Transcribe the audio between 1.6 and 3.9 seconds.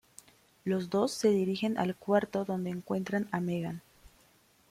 al cuarto donde encuentran a Megan.